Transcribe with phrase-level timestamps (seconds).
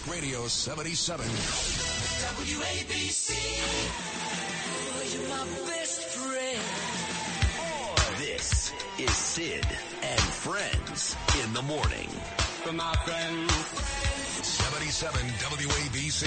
[0.00, 1.26] Talk Radio 77.
[2.46, 3.32] WABC.
[4.92, 6.60] Oh, you're my best friend.
[8.18, 9.66] This is Sid
[10.02, 12.08] and Friends in the morning.
[12.62, 13.52] For my friends.
[14.42, 16.26] 77 WABC.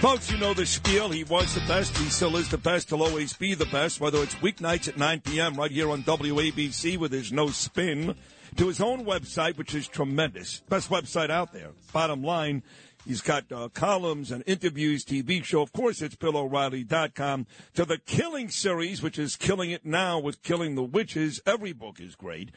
[0.00, 1.08] Folks, you know the spiel.
[1.10, 1.96] He was the best.
[1.96, 2.90] He still is the best.
[2.90, 5.54] He'll always be the best, whether it's weeknights at 9 p.m.
[5.54, 8.14] right here on WABC with his no spin
[8.56, 10.62] to his own website, which is tremendous.
[10.68, 11.70] Best website out there.
[11.92, 12.62] Bottom line,
[13.06, 15.62] he's got uh, columns and interviews, TV show.
[15.62, 17.46] Of course, it's BillO'Reilly.com.
[17.74, 21.40] To the Killing series, which is killing it now with Killing the Witches.
[21.46, 22.50] Every book is great.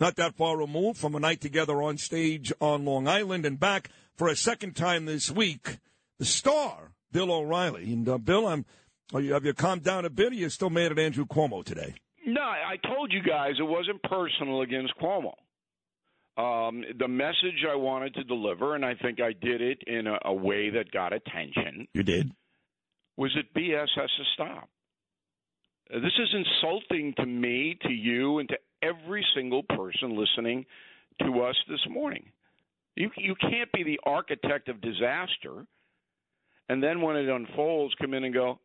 [0.00, 3.90] Not that far removed from a night together on stage on Long Island and back
[4.16, 5.78] for a second time this week.
[6.18, 7.92] The star, Bill O'Reilly.
[7.92, 8.64] And uh, Bill, I'm.
[9.14, 10.32] Are you, have you calmed down a bit?
[10.32, 11.94] Or you still mad at Andrew Cuomo today?
[12.24, 15.34] No, I told you guys it wasn't personal against Cuomo.
[16.36, 20.18] Um, the message I wanted to deliver, and I think I did it in a,
[20.26, 22.32] a way that got attention, You did.
[23.16, 24.68] was that BS has to stop.
[25.90, 30.64] This is insulting to me, to you, and to every single person listening
[31.20, 32.24] to us this morning.
[32.96, 35.66] You you can't be the architect of disaster,
[36.70, 38.58] and then when it unfolds, come in and go,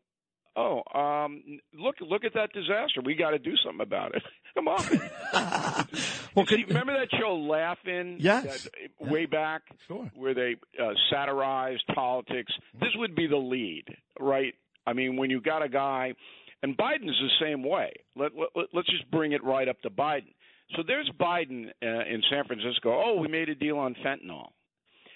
[0.57, 3.01] "Oh, um, look look at that disaster.
[3.05, 4.23] We got to do something about it."
[4.55, 5.87] Come on.
[6.35, 8.17] Well, See, can, remember that show Laugh-In?
[8.19, 8.67] Yes.
[8.99, 10.11] That, way back, Sure.
[10.15, 12.51] where they uh, satirized politics.
[12.79, 13.85] This would be the lead,
[14.19, 14.53] right?
[14.85, 16.13] I mean, when you got a guy,
[16.61, 17.91] and Biden's the same way.
[18.15, 20.33] Let, let, let's just bring it right up to Biden.
[20.75, 22.91] So there's Biden uh, in San Francisco.
[22.93, 24.49] Oh, we made a deal on fentanyl.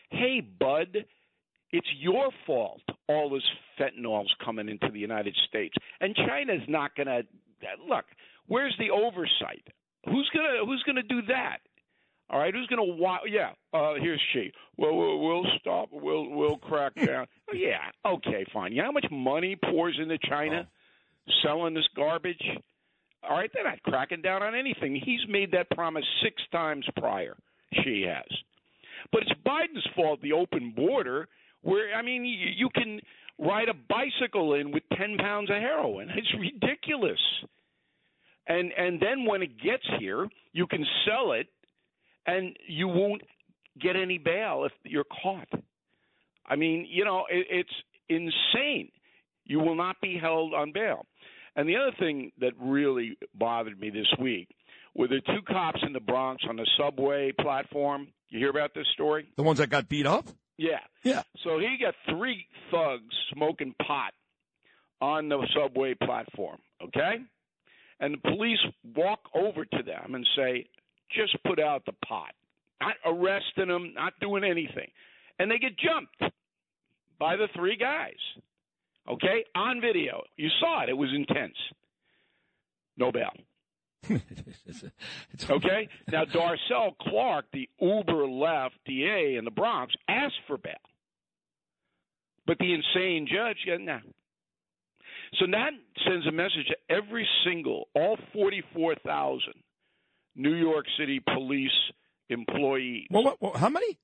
[0.09, 1.05] Hey, bud,
[1.71, 3.43] it's your fault all this
[3.79, 7.23] fentanyl's coming into the United States, and China's not going to
[7.87, 8.05] look.
[8.47, 9.65] Where's the oversight?
[10.05, 11.59] Who's gonna Who's gonna do that?
[12.29, 13.21] All right, who's gonna watch?
[13.29, 14.51] Yeah, uh, here's she.
[14.77, 15.89] Well, we'll, we'll stop.
[15.91, 17.27] We'll we'll crack down.
[17.49, 18.71] oh, yeah, okay, fine.
[18.71, 20.67] You know how much money pours into China
[21.43, 22.41] selling this garbage?
[23.23, 24.95] All right, they're not cracking down on anything.
[24.95, 27.37] He's made that promise six times prior.
[27.83, 28.25] She has.
[29.11, 31.27] But it's Biden's fault, the open border,
[31.61, 32.99] where, I mean, you, you can
[33.39, 36.09] ride a bicycle in with 10 pounds of heroin.
[36.15, 37.19] It's ridiculous.
[38.47, 41.47] And, and then when it gets here, you can sell it
[42.25, 43.21] and you won't
[43.79, 45.47] get any bail if you're caught.
[46.45, 47.73] I mean, you know, it, it's
[48.09, 48.91] insane.
[49.45, 51.05] You will not be held on bail.
[51.55, 54.49] And the other thing that really bothered me this week
[54.95, 58.07] were the two cops in the Bronx on the subway platform.
[58.29, 59.29] You hear about this story?
[59.35, 60.25] the ones that got beat up?
[60.61, 60.79] Yeah.
[61.03, 61.23] Yeah.
[61.43, 64.13] So he got three thugs smoking pot
[65.01, 67.15] on the subway platform, okay?
[67.99, 68.59] And the police
[68.95, 70.67] walk over to them and say,
[71.09, 72.33] just put out the pot.
[72.79, 74.89] Not arresting them, not doing anything.
[75.39, 76.35] And they get jumped
[77.19, 78.13] by the three guys,
[79.09, 79.43] okay?
[79.55, 80.21] On video.
[80.37, 81.57] You saw it, it was intense.
[82.97, 83.31] No bail.
[84.09, 85.87] It's- Okay?
[86.11, 90.73] now, Darcel Clark, the uber left DA in the Bronx, asked for bail.
[92.45, 93.99] But the insane judge said, no.
[95.39, 95.71] So that
[96.05, 99.53] sends a message to every single, all 44,000
[100.35, 101.71] New York City police
[102.29, 103.07] employees.
[103.09, 103.97] Well, what, what, how many?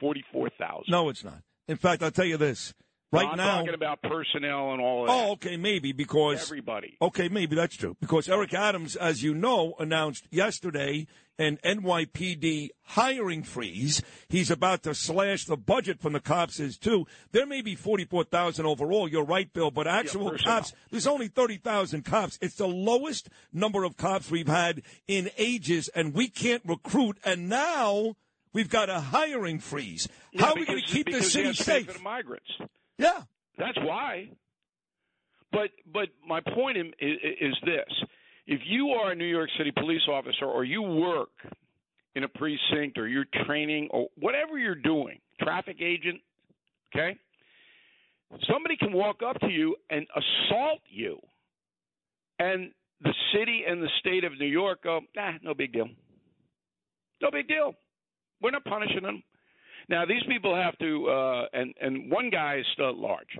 [0.00, 0.84] 44,000.
[0.88, 1.42] No, it's not.
[1.68, 2.74] In fact, I'll tell you this.
[3.14, 3.58] Right I'm now.
[3.58, 5.12] talking about personnel and all of that.
[5.12, 6.96] Oh, okay, maybe because Everybody.
[7.00, 7.96] Okay, maybe that's true.
[8.00, 11.06] Because Eric Adams, as you know, announced yesterday
[11.38, 14.02] an NYPD hiring freeze.
[14.28, 17.06] He's about to slash the budget from the cops is too.
[17.32, 19.08] There may be 44,000 overall.
[19.08, 20.54] You're right, Bill, but actual personnel.
[20.54, 22.38] cops, there's only 30,000 cops.
[22.40, 27.18] It's the lowest number of cops we've had in ages, and we can't recruit.
[27.24, 28.14] And now
[28.52, 30.08] we've got a hiring freeze.
[30.32, 32.02] Yeah, How are we going to keep the city have to pay safe?
[32.02, 32.50] Migrants.
[32.98, 33.22] Yeah.
[33.58, 34.28] That's why.
[35.52, 38.04] But but my point is, is this:
[38.46, 41.30] if you are a New York City police officer, or you work
[42.16, 46.20] in a precinct, or you're training, or whatever you're doing, traffic agent,
[46.94, 47.16] okay,
[48.50, 51.20] somebody can walk up to you and assault you,
[52.40, 55.88] and the city and the state of New York go, nah, no big deal,
[57.22, 57.74] no big deal.
[58.42, 59.22] We're not punishing them.
[59.88, 63.38] Now these people have to, uh, and and one guy is still at large.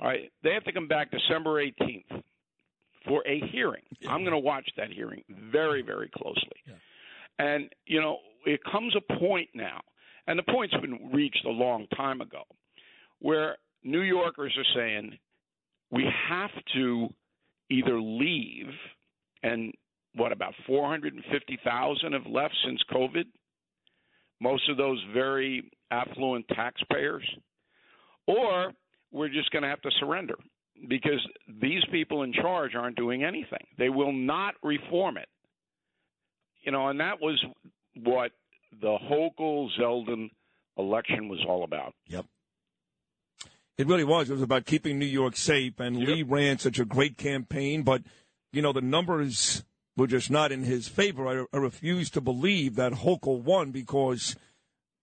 [0.00, 2.22] All right, they have to come back December 18th
[3.06, 3.82] for a hearing.
[4.08, 6.60] I'm going to watch that hearing very, very closely.
[7.38, 9.80] And you know, it comes a point now,
[10.26, 12.42] and the point's been reached a long time ago,
[13.20, 15.18] where New Yorkers are saying
[15.90, 17.08] we have to
[17.70, 18.68] either leave,
[19.42, 19.72] and
[20.14, 23.24] what about 450,000 have left since COVID?
[24.40, 27.28] Most of those very affluent taxpayers,
[28.26, 28.72] or
[29.12, 30.34] we're just going to have to surrender
[30.88, 31.20] because
[31.60, 33.66] these people in charge aren't doing anything.
[33.78, 35.28] They will not reform it.
[36.62, 37.42] You know, and that was
[38.02, 38.32] what
[38.80, 40.30] the Hochul Zeldin
[40.76, 41.94] election was all about.
[42.08, 42.26] Yep.
[43.76, 44.30] It really was.
[44.30, 46.08] It was about keeping New York safe, and Yep.
[46.08, 48.02] Lee ran such a great campaign, but,
[48.52, 49.64] you know, the numbers
[49.96, 51.26] were just not in his favor.
[51.28, 54.36] I, I refuse to believe that Hochul won because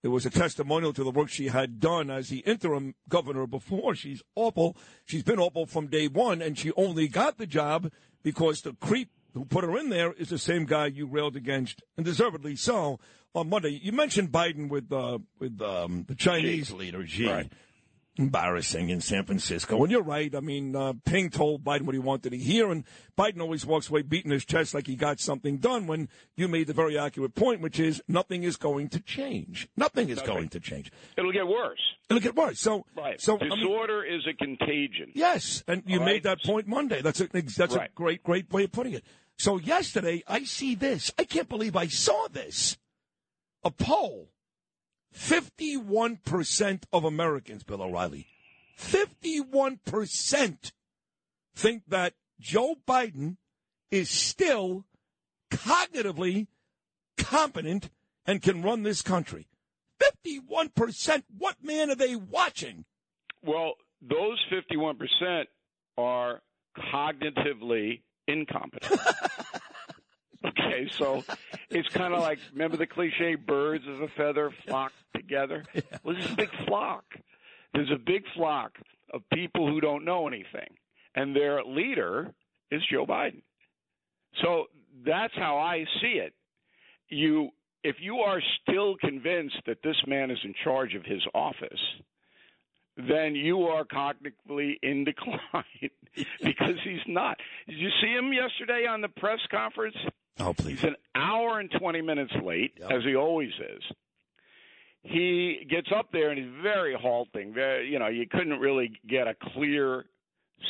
[0.03, 3.94] it was a testimonial to the work she had done as the interim governor before.
[3.95, 4.75] She's awful.
[5.06, 7.92] She's been awful from day one, and she only got the job
[8.24, 11.81] because the creep who put her in there is the same guy you railed against,
[11.95, 13.00] and deservedly so,
[13.33, 13.80] on Monday.
[13.81, 17.27] You mentioned Biden with uh, with um, the Chinese leader, Xi.
[17.27, 17.51] Right.
[18.17, 19.81] Embarrassing in San Francisco.
[19.81, 20.35] And you're right.
[20.35, 22.83] I mean, uh, Ping told Biden what he wanted to hear, and
[23.17, 26.67] Biden always walks away beating his chest like he got something done when you made
[26.67, 29.69] the very accurate point, which is nothing is going to change.
[29.77, 30.91] Nothing is going to change.
[31.17, 31.79] It'll get worse.
[32.09, 32.59] It'll get worse.
[32.59, 33.19] So, Right.
[33.21, 35.11] so I mean, Disorder is a contagion.
[35.15, 37.01] Yes, and you All made that point Monday.
[37.01, 39.05] That's a that's a great great way of putting it.
[39.37, 41.11] So yesterday I see this.
[41.17, 42.77] I can't believe I saw this.
[43.63, 44.30] A poll.
[45.15, 48.27] 51% of Americans, Bill O'Reilly,
[48.79, 50.71] 51%
[51.55, 53.37] think that Joe Biden
[53.91, 54.85] is still
[55.51, 56.47] cognitively
[57.17, 57.89] competent
[58.25, 59.47] and can run this country.
[60.25, 61.23] 51%.
[61.37, 62.85] What man are they watching?
[63.43, 65.45] Well, those 51%
[65.97, 66.41] are
[66.93, 68.99] cognitively incompetent.
[70.45, 71.23] okay, so
[71.69, 75.63] it's kind of like remember the cliche birds of a feather flock together?
[76.03, 77.03] Well, this is a big flock.
[77.73, 78.71] There's a big flock
[79.13, 80.75] of people who don't know anything,
[81.15, 82.33] and their leader
[82.71, 83.41] is Joe Biden.
[84.41, 84.65] So
[85.05, 86.33] that's how I see it.
[87.09, 87.49] You
[87.83, 91.79] if you are still convinced that this man is in charge of his office,
[92.97, 95.89] then you are cognitively in decline
[96.43, 97.38] because he's not.
[97.67, 99.95] Did you see him yesterday on the press conference?
[100.39, 100.81] Oh, please.
[100.81, 103.83] He's an hour and 20 minutes late, as he always is.
[105.03, 107.53] He gets up there and he's very halting.
[107.53, 110.05] Very, you know, you couldn't really get a clear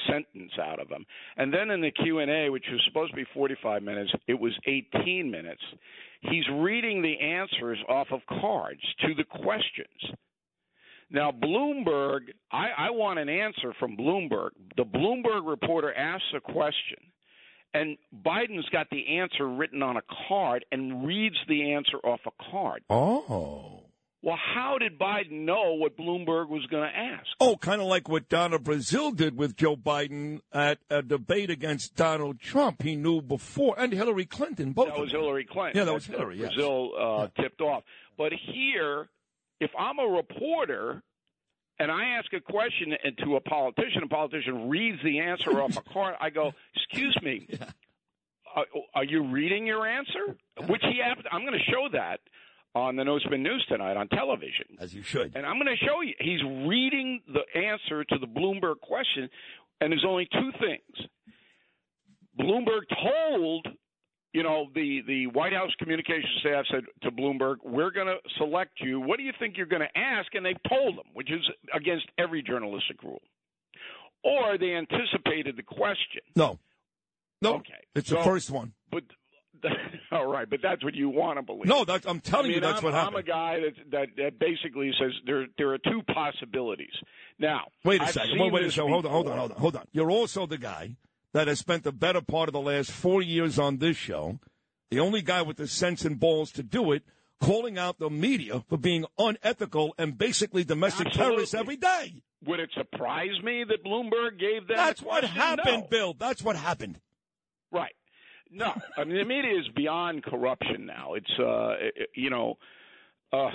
[0.07, 1.05] sentence out of him.
[1.37, 5.29] And then in the Q&A, which was supposed to be 45 minutes, it was 18
[5.29, 5.61] minutes.
[6.21, 10.15] He's reading the answers off of cards to the questions.
[11.09, 14.51] Now, Bloomberg, I, I want an answer from Bloomberg.
[14.77, 16.99] The Bloomberg reporter asks a question,
[17.73, 22.51] and Biden's got the answer written on a card and reads the answer off a
[22.51, 22.83] card.
[22.89, 23.83] Oh.
[24.23, 27.25] Well, how did Biden know what Bloomberg was going to ask?
[27.39, 31.95] Oh, kind of like what Donna Brazile did with Joe Biden at a debate against
[31.95, 32.83] Donald Trump.
[32.83, 35.11] He knew before, and Hillary Clinton, both That was.
[35.11, 35.79] Hillary Clinton.
[35.79, 36.53] Yeah, that was Hillary, yes.
[36.53, 37.83] Brazile uh, tipped off.
[38.15, 39.09] But here,
[39.59, 41.01] if I'm a reporter
[41.81, 45.81] and I ask a question to a politician, a politician reads the answer off a
[45.81, 47.47] card, I go, "Excuse me,
[48.55, 52.19] are, uh, are you reading your answer?" Which he, hap- I'm going to show that
[52.75, 54.77] on the No Spin News tonight on television.
[54.79, 55.35] As you should.
[55.35, 56.13] And I'm going to show you.
[56.19, 59.29] He's reading the answer to the Bloomberg question,
[59.81, 61.07] and there's only two things.
[62.39, 63.67] Bloomberg told,
[64.33, 68.71] you know, the, the White House communications staff said to Bloomberg, we're going to select
[68.79, 68.99] you.
[68.99, 70.33] What do you think you're going to ask?
[70.33, 71.41] And they've told them, which is
[71.73, 73.21] against every journalistic rule.
[74.23, 76.21] Or they anticipated the question.
[76.35, 76.59] No.
[77.41, 77.55] No.
[77.55, 77.73] Okay.
[77.95, 78.73] It's the first one.
[78.91, 79.03] But
[80.11, 81.65] all right, but that's what you want to believe.
[81.65, 83.15] No, that's, I'm telling I mean, you that's I'm, what happened.
[83.17, 86.93] I'm a guy that, that that basically says there there are two possibilities.
[87.37, 88.39] Now, Wait a I've second.
[88.39, 88.89] Wait, wait a second.
[88.89, 89.85] Hold on, hold on, hold on, hold on.
[89.91, 90.95] You're also the guy
[91.33, 94.39] that has spent the better part of the last four years on this show,
[94.89, 97.03] the only guy with the sense and balls to do it,
[97.39, 101.31] calling out the media for being unethical and basically domestic Absolutely.
[101.31, 102.21] terrorists every day.
[102.45, 104.75] Would it surprise me that Bloomberg gave that?
[104.77, 105.87] That's what happened, No.
[105.89, 106.13] Bill.
[106.17, 106.99] That's what happened.
[107.71, 107.93] Right.
[108.53, 111.13] No, I mean the media is beyond corruption now.
[111.13, 111.75] It's uh,
[112.15, 112.57] you know,
[113.33, 113.49] uh,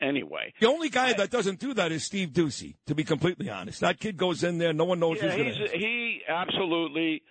[0.00, 0.52] anyway.
[0.60, 3.80] The only guy that doesn't do that is Steve Doocy, to be completely honest.
[3.80, 7.22] That kid goes in there, no one knows Yeah, who's going he's, to he absolutely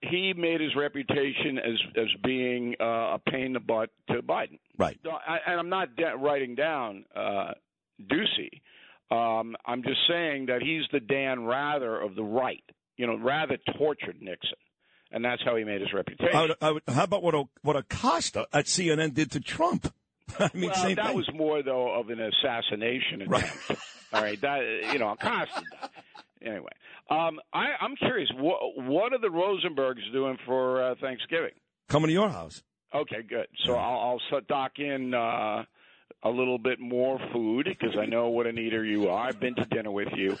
[0.00, 2.84] he made his reputation as as being uh,
[3.16, 4.58] a pain in the butt to Biden.
[4.76, 4.98] Right.
[5.02, 7.52] So I, and I'm not de- writing down uh,
[8.00, 8.60] Doocy.
[9.10, 12.62] Um, I'm just saying that he's the Dan Rather of the right.
[12.96, 14.58] You know, Rather tortured Nixon,
[15.10, 16.34] and that's how he made his reputation.
[16.34, 19.92] I would, I would, how about what what Acosta at CNN did to Trump?
[20.38, 21.16] I mean, well, that thing.
[21.16, 23.70] was more though of an assassination attempt.
[23.70, 23.78] Right.
[24.12, 25.62] All right, that you know, Acosta.
[26.40, 26.70] Anyway,
[27.10, 28.30] um, I, I'm curious.
[28.36, 31.52] What, what are the Rosenbergs doing for uh, Thanksgiving?
[31.88, 32.62] coming to your house.
[32.94, 33.46] Okay, good.
[33.64, 35.64] So I'll, I'll dock in uh,
[36.22, 39.26] a little bit more food because I know what an eater you are.
[39.26, 40.38] I've been to dinner with you.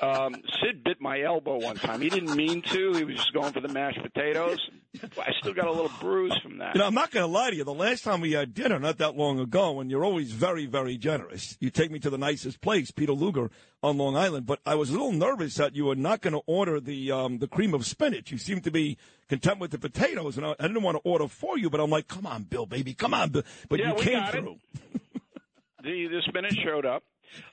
[0.00, 2.00] Um, Sid bit my elbow one time.
[2.00, 2.92] He didn't mean to.
[2.94, 4.58] He was just going for the mashed potatoes.
[5.18, 6.74] I still got a little bruise from that.
[6.74, 7.64] You know, I'm not going to lie to you.
[7.64, 10.96] The last time we had dinner, not that long ago, and you're always very, very
[10.96, 11.56] generous.
[11.60, 13.50] You take me to the nicest place, Peter Luger
[13.82, 14.46] on Long Island.
[14.46, 17.38] But I was a little nervous that you were not going to order the um,
[17.38, 18.30] the cream of spinach.
[18.30, 18.96] You seem to be
[19.28, 21.70] content with the potatoes, and I, I didn't want to order for you.
[21.70, 23.42] But I'm like, come on, Bill, baby, come on, Bill.
[23.68, 24.56] But Yeah, you came through.
[25.82, 27.02] the the spinach showed up.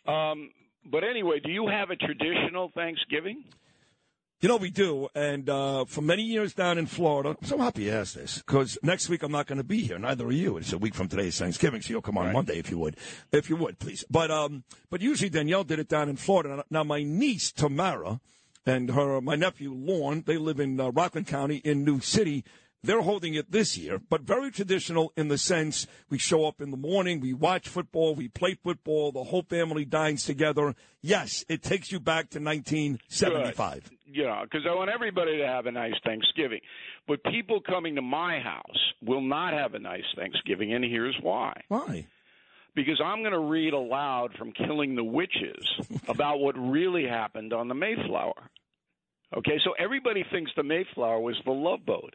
[0.07, 0.51] Um,
[0.85, 3.43] but anyway, do you have a traditional Thanksgiving?
[4.41, 5.07] You know, we do.
[5.13, 8.75] And uh, for many years down in Florida, I'm so happy you asked this because
[8.81, 9.99] next week I'm not going to be here.
[9.99, 10.57] Neither are you.
[10.57, 12.97] It's a week from today is Thanksgiving, so you'll come on Monday if you would.
[13.31, 14.03] If you would, please.
[14.09, 16.65] But um, but usually Danielle did it down in Florida.
[16.71, 18.19] Now, my niece, Tamara,
[18.65, 22.43] and her my nephew, Lorne, they live in uh, Rockland County in New City.
[22.83, 26.71] They're holding it this year, but very traditional in the sense we show up in
[26.71, 30.73] the morning, we watch football, we play football, the whole family dines together.
[30.99, 33.91] Yes, it takes you back to 1975.
[34.11, 36.61] You know, because I want everybody to have a nice Thanksgiving.
[37.07, 41.61] But people coming to my house will not have a nice Thanksgiving, and here's why.
[41.67, 42.07] Why?
[42.75, 45.65] Because I'm going to read aloud from Killing the Witches
[46.07, 48.49] about what really happened on the Mayflower.
[49.37, 52.13] Okay, so everybody thinks the Mayflower was the love boat.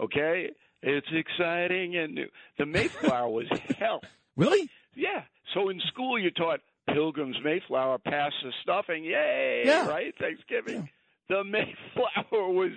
[0.00, 0.50] Okay,
[0.82, 2.28] it's exciting and new.
[2.58, 3.46] The Mayflower was
[3.78, 4.00] hell.
[4.36, 4.68] Really?
[4.94, 5.22] Yeah.
[5.54, 9.04] So in school, you taught Pilgrim's Mayflower past the stuffing.
[9.04, 9.62] Yay!
[9.64, 9.88] Yeah.
[9.88, 10.14] Right?
[10.18, 10.88] Thanksgiving.
[11.28, 12.72] The Mayflower was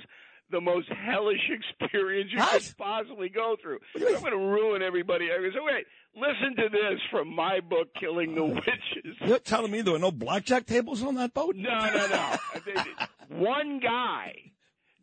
[0.51, 2.61] the most hellish experience you What?
[2.61, 3.79] could possibly go through.
[3.95, 5.25] I'm going to ruin everybody.
[5.31, 5.85] I so wait,
[6.15, 9.17] listen to this from my book, Killing the uh, Witches.
[9.25, 11.55] You're telling me there were no blackjack tables on that boat?
[11.55, 13.37] No, no, no.
[13.37, 14.35] One guy,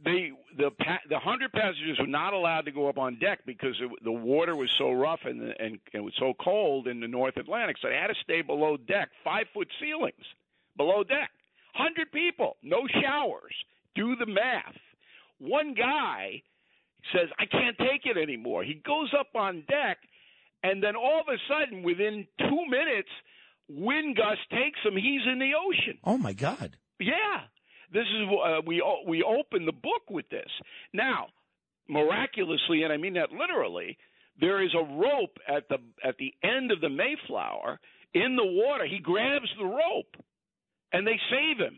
[0.04, 0.70] the the
[1.08, 4.54] the hundred passengers were not allowed to go up on deck because it, the water
[4.54, 7.88] was so rough and, the, and it was so cold in the North Atlantic, so
[7.88, 10.24] they had to stay below deck, five foot ceilings
[10.76, 11.30] below deck.
[11.72, 13.54] Hundred people, no showers.
[13.94, 14.76] Do the math.
[15.38, 16.42] One guy
[17.12, 19.98] says, "I can't take it anymore." He goes up on deck,
[20.62, 23.08] and then all of a sudden, within two minutes,
[23.68, 24.96] wind gust takes him.
[24.96, 25.98] He's in the ocean.
[26.04, 26.76] Oh my God!
[27.00, 27.40] Yeah,
[27.92, 30.50] this is uh, we we open the book with this.
[30.92, 31.28] Now,
[31.88, 33.98] miraculously, and I mean that literally,
[34.40, 37.80] there is a rope at the at the end of the Mayflower
[38.14, 38.86] in the water.
[38.86, 40.21] He grabs the rope,
[40.92, 41.76] and they save him.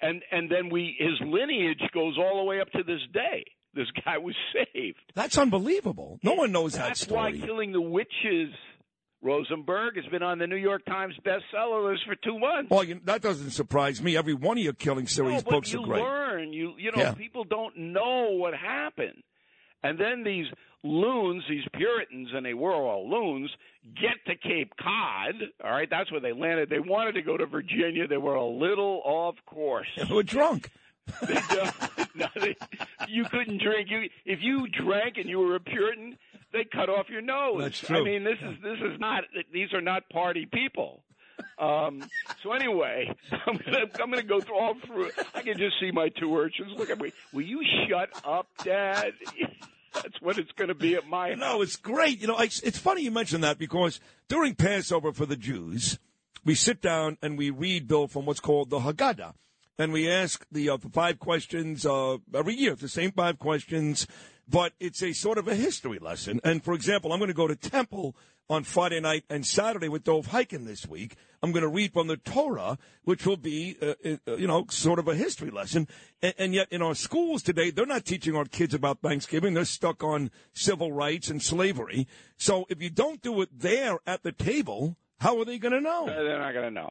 [0.00, 3.44] And and then we his lineage goes all the way up to this day.
[3.74, 4.98] This guy was saved.
[5.14, 6.18] That's unbelievable.
[6.22, 7.32] No one knows that story.
[7.32, 8.52] That's why Killing the Witches.
[9.22, 12.70] Rosenberg has been on the New York Times bestseller list for two months.
[12.70, 14.16] Well, you, that doesn't surprise me.
[14.16, 15.98] Every one of your killing series no, books are great.
[16.00, 16.52] You learn.
[16.52, 17.14] You you know Yeah.
[17.14, 19.22] people don't know what happened,
[19.82, 20.46] and then these
[20.86, 23.50] loons, these Puritans, and they were all loons,
[24.00, 25.34] get to Cape Cod.
[25.64, 26.70] All right, that's where they landed.
[26.70, 28.06] They wanted to go to Virginia.
[28.06, 29.88] They were a little off course.
[29.96, 30.70] They were drunk.
[32.14, 32.56] No, they-
[33.08, 33.90] you couldn't drink.
[33.90, 36.16] You if you drank and you were a Puritan,
[36.52, 37.60] they cut off your nose.
[37.60, 37.98] That's true.
[37.98, 39.24] I mean, this is this is not.
[39.52, 41.02] These are not party people.
[41.58, 42.02] Um,
[42.42, 43.14] so anyway,
[43.46, 45.10] I'm gonna, I'm gonna go through all through.
[45.34, 46.72] I can just see my two urchins.
[46.78, 47.12] Look at me.
[47.34, 49.12] Will you shut up, Dad?
[50.02, 51.38] That's what it's going to be at my house.
[51.38, 52.20] No, it's great.
[52.20, 55.98] You know, it's, it's funny you mention that because during Passover for the Jews,
[56.44, 59.34] we sit down and we read, Bill, from what's called the Haggadah.
[59.78, 64.06] And we ask the uh, five questions uh, every year, the same five questions,
[64.48, 66.40] but it's a sort of a history lesson.
[66.44, 68.14] And for example, I'm going to go to Temple
[68.48, 71.16] on Friday night and Saturday with Dov Hikind this week.
[71.42, 74.98] I'm going to read from the Torah, which will be, uh, uh, you know, sort
[75.00, 75.88] of a history lesson.
[76.22, 79.54] And, and yet in our schools today, they're not teaching our kids about Thanksgiving.
[79.54, 82.06] They're stuck on civil rights and slavery.
[82.36, 85.80] So if you don't do it there at the table, how are they going to
[85.80, 86.04] know?
[86.04, 86.90] Uh, They're not going to know.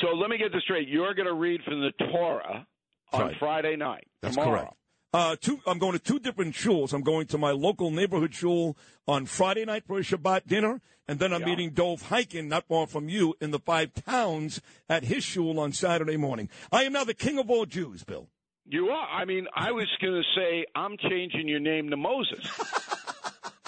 [0.00, 0.88] So let me get this straight.
[0.88, 2.66] You're going to read from the Torah
[3.12, 3.36] on Right.
[3.38, 4.06] Friday night.
[4.22, 4.58] That's tomorrow.
[4.62, 4.74] correct.
[5.14, 6.92] Uh, two, I'm going to two different shuls.
[6.92, 11.20] I'm going to my local neighborhood shul on Friday night for a Shabbat dinner, and
[11.20, 11.46] then I'm Yeah.
[11.46, 15.70] meeting Dov Hikind, not far from you, in the five towns at his shul on
[15.70, 16.48] Saturday morning.
[16.72, 18.28] I am now the king of all Jews, Bill.
[18.66, 19.06] You are.
[19.08, 22.44] I mean, I was going to say I'm changing your name to Moses.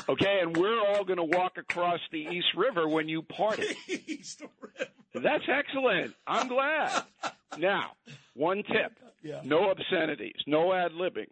[0.09, 3.67] Okay, and we're all going to walk across the East River when you party.
[4.07, 4.89] East River.
[5.13, 6.15] That's excellent.
[6.29, 7.03] I'm glad.
[7.59, 7.93] Now,
[8.35, 8.93] one tip:
[9.27, 9.41] Yeah.
[9.45, 11.27] no obscenities, no ad libbing.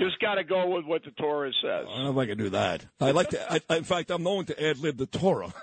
[0.00, 1.86] Just got to go with what the Torah says.
[1.88, 2.84] I don't know if I can do that.
[3.00, 3.52] I like to.
[3.52, 5.54] I, I- in fact, I'm known to ad lib the Torah.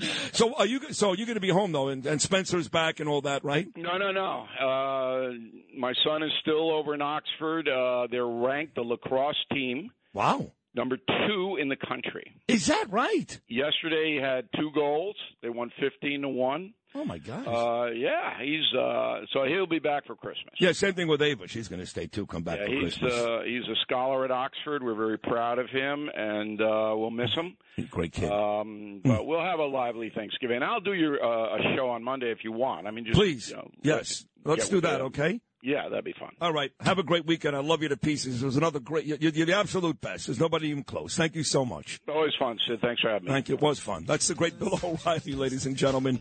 [0.32, 0.92] so are you?
[0.94, 3.66] So you're going to be home though, and, and Spencer's back and all that, right?
[3.76, 4.46] No, no, no.
[4.58, 5.32] Uh,
[5.78, 7.68] my son is still over in Oxford.
[7.68, 10.52] Uh, they're ranked the lacrosse team Wow.
[10.74, 10.96] Number
[11.26, 12.34] two in the country.
[12.48, 13.40] Is that right?
[13.48, 15.16] Yesterday, he had two goals.
[15.42, 16.74] They won fifteen to one.
[16.94, 17.46] Oh my gosh.
[17.46, 20.54] Uh, yeah, he's uh, so he'll be back for Christmas.
[20.58, 21.46] yeah, same thing with Ava.
[21.46, 22.24] She's going to stay too.
[22.26, 23.12] Come back Yeah, for he's Christmas.
[23.12, 24.82] uh, he's a scholar at Oxford.
[24.82, 27.56] We're very proud of him, and uh, we'll miss him.
[27.90, 28.32] Great kid.
[28.32, 30.56] Um, but we'll have a lively Thanksgiving.
[30.56, 32.86] And I'll do your uh, a show on Monday if you want.
[32.86, 33.50] I mean, just Please.
[33.50, 34.24] you know, yes.
[34.44, 35.02] let- Let's do that.
[35.02, 35.40] Okay.
[35.62, 36.30] Yeah, that'd be fun.
[36.40, 36.72] All right.
[36.80, 37.56] Have a great weekend.
[37.56, 38.42] I love you to pieces.
[38.42, 39.06] It was another great.
[39.06, 40.26] You're, you're the absolute best.
[40.26, 41.16] There's nobody even close.
[41.16, 42.00] Thank you so much.
[42.08, 42.80] Always fun, Sid.
[42.80, 43.32] Thanks for having me.
[43.32, 43.56] Thank you.
[43.56, 44.04] It was fun.
[44.04, 46.20] That's the great Bill O'Reilly, ladies and gentlemen.